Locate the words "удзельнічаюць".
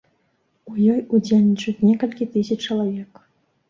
1.19-1.85